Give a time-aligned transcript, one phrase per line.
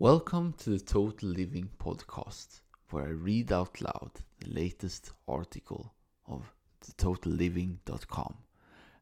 [0.00, 5.92] Welcome to the Total Living podcast, where I read out loud the latest article
[6.26, 6.50] of
[6.82, 8.34] thetotalliving.com.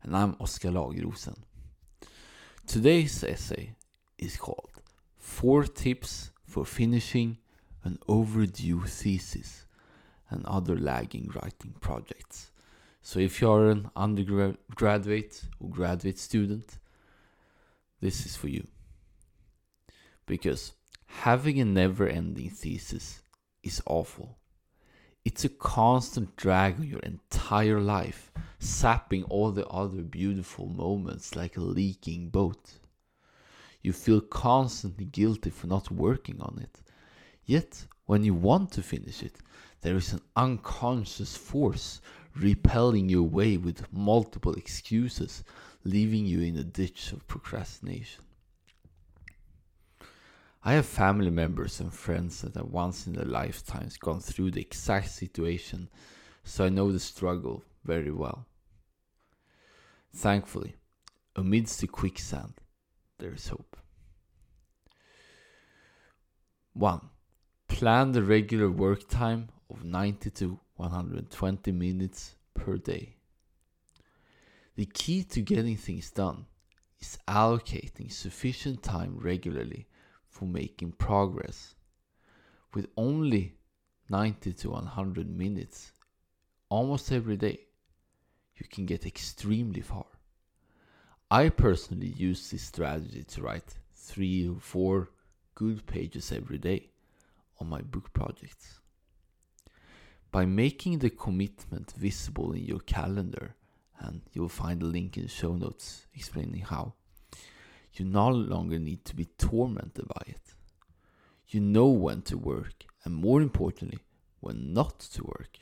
[0.03, 1.37] And I'm Oscar Lagrosen.
[2.67, 3.77] Today's essay
[4.19, 4.83] is called
[5.17, 7.39] Four Tips for Finishing
[7.85, 9.67] an Overdue Thesis
[10.31, 12.51] and Other Lagging Writing Projects.
[13.03, 16.81] So if you're an undergraduate or graduate student,
[18.01, 18.67] this is for you.
[20.27, 20.73] Because
[21.09, 23.23] having a never ending thesis
[23.63, 24.39] is awful.
[25.25, 31.57] It's a constant drag on your entire life, sapping all the other beautiful moments like
[31.57, 32.79] a leaking boat.
[33.83, 36.81] You feel constantly guilty for not working on it.
[37.45, 39.37] Yet, when you want to finish it,
[39.81, 42.01] there is an unconscious force
[42.37, 45.45] repelling you away with multiple excuses,
[45.85, 48.25] leaving you in a ditch of procrastination.
[50.69, 54.61] I have family members and friends that have once in their lifetimes gone through the
[54.61, 55.89] exact situation,
[56.45, 58.45] so I know the struggle very well.
[60.15, 60.77] Thankfully,
[61.35, 62.53] amidst the quicksand,
[63.17, 63.79] there is hope.
[66.75, 67.01] 1.
[67.69, 73.17] Plan the regular work time of 90 to 120 minutes per day.
[74.77, 76.45] The key to getting things done
[77.01, 79.87] is allocating sufficient time regularly
[80.29, 81.75] for making progress.
[82.75, 83.55] With only
[84.11, 85.93] 90 to 100 minutes
[86.69, 87.61] almost every day,
[88.57, 90.07] you can get extremely far.
[91.31, 95.11] I personally use this strategy to write three or four
[95.55, 96.91] good pages every day
[97.61, 98.81] on my book projects.
[100.31, 103.57] By making the commitment visible in your calendar,
[103.99, 106.95] and you'll find a link in the show notes explaining how,
[107.95, 110.55] you no longer need to be tormented by it.
[111.49, 114.01] You know when to work, and more importantly,
[114.41, 115.59] when not to work.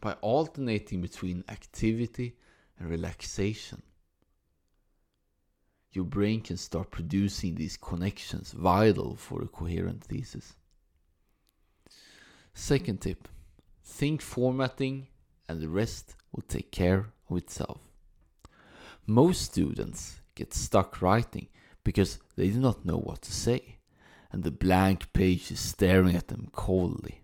[0.00, 2.36] By alternating between activity
[2.78, 3.82] and relaxation,
[5.92, 10.54] your brain can start producing these connections vital for a coherent thesis.
[12.54, 13.28] Second tip
[13.82, 15.08] think formatting,
[15.48, 17.80] and the rest will take care of itself.
[19.06, 21.48] Most students get stuck writing
[21.84, 23.60] because they do not know what to say,
[24.32, 27.20] and the blank page is staring at them coldly.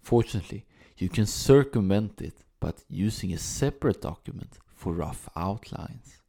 [0.00, 0.64] Fortunately,
[0.96, 6.22] you can circumvent it by using a separate document for rough outlines.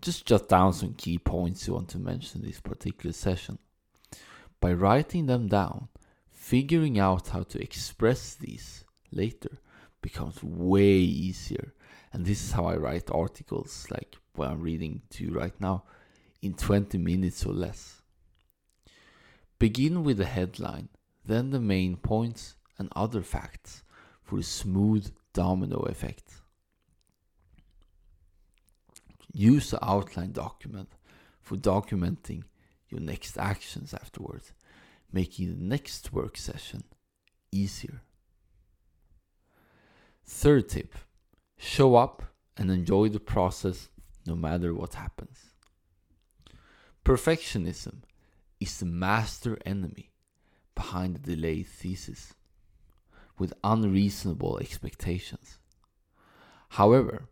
[0.00, 3.58] Just jot down some key points you want to mention in this particular session.
[4.60, 5.88] By writing them down,
[6.30, 9.58] figuring out how to express these later
[10.00, 10.92] becomes way
[11.28, 11.72] easier.
[12.12, 15.84] And this is how I write articles like what I'm reading to you right now
[16.40, 18.02] in 20 minutes or less.
[19.58, 20.88] Begin with the headline,
[21.24, 23.82] then the main points and other facts
[24.22, 26.24] for a smooth domino effect.
[29.32, 30.88] Use the outline document
[31.40, 32.42] for documenting
[32.88, 34.52] your next actions afterwards,
[35.12, 36.84] making the next work session
[37.50, 38.02] easier.
[40.24, 40.94] Third tip
[41.56, 42.22] show up
[42.56, 43.88] and enjoy the process
[44.26, 45.52] no matter what happens.
[47.04, 48.02] Perfectionism
[48.60, 50.12] is the master enemy
[50.74, 52.34] behind the delayed thesis
[53.38, 55.58] with unreasonable expectations.
[56.70, 57.28] However,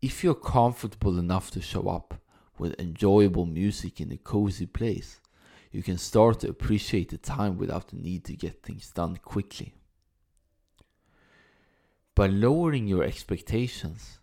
[0.00, 2.14] if you're comfortable enough to show up
[2.58, 5.20] with enjoyable music in a cozy place,
[5.70, 9.74] you can start to appreciate the time without the need to get things done quickly.
[12.14, 14.18] By lowering your expectations,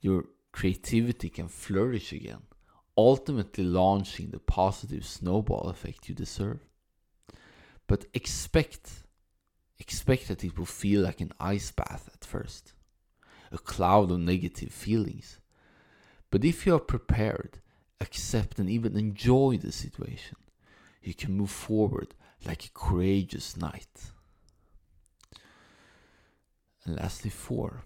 [0.00, 0.26] your
[0.58, 2.42] creativity can flourish again,
[2.96, 6.58] ultimately launching the positive snowball effect you deserve.
[7.86, 9.04] But expect
[9.78, 12.72] expect that it will feel like an ice bath at first,
[13.52, 15.38] a cloud of negative feelings.
[16.28, 17.60] But if you are prepared,
[18.00, 20.38] accept and even enjoy the situation,
[21.00, 24.10] you can move forward like a courageous knight.
[26.84, 27.84] And lastly, four.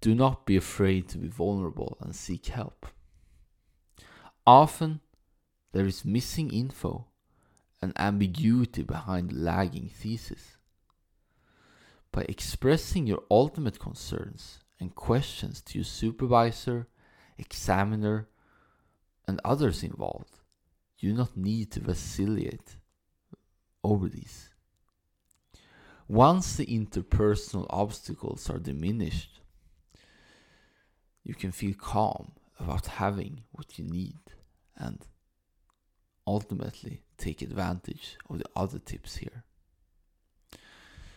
[0.00, 2.86] Do not be afraid to be vulnerable and seek help.
[4.46, 5.00] Often,
[5.72, 7.06] there is missing info
[7.82, 10.56] and ambiguity behind lagging thesis.
[12.12, 16.88] By expressing your ultimate concerns and questions to your supervisor,
[17.38, 18.28] examiner,
[19.28, 20.40] and others involved,
[20.98, 22.76] you do not need to vacillate
[23.84, 24.50] over these.
[26.08, 29.39] Once the interpersonal obstacles are diminished,
[31.24, 34.18] you can feel calm about having what you need
[34.76, 35.06] and
[36.26, 39.44] ultimately take advantage of the other tips here.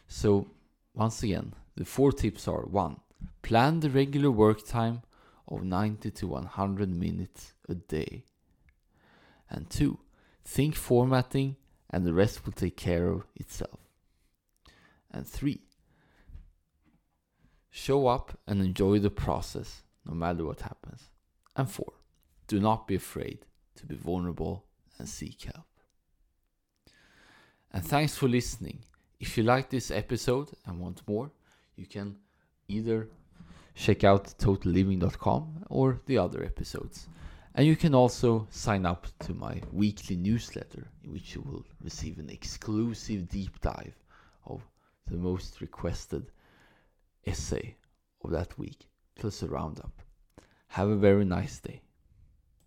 [0.07, 0.47] So,
[0.93, 2.99] once again, the four tips are 1.
[3.41, 5.01] Plan the regular work time
[5.47, 8.25] of 90 to 100 minutes a day.
[9.49, 9.97] And 2.
[10.45, 11.55] Think formatting
[11.89, 13.79] and the rest will take care of itself.
[15.11, 15.61] And 3.
[17.69, 21.09] Show up and enjoy the process no matter what happens.
[21.55, 21.85] And 4.
[22.47, 23.45] Do not be afraid
[23.75, 24.65] to be vulnerable
[24.97, 25.65] and seek help.
[27.71, 28.79] And thanks for listening.
[29.19, 31.31] If you like this episode and want more,
[31.75, 32.17] you can
[32.67, 33.09] either
[33.73, 37.07] check out totalliving.com or the other episodes.
[37.55, 42.17] And you can also sign up to my weekly newsletter, in which you will receive
[42.19, 43.95] an exclusive deep dive
[44.45, 44.61] of
[45.07, 46.31] the most requested
[47.25, 47.75] essay
[48.23, 50.01] of that week, plus a roundup.
[50.69, 51.81] Have a very nice day.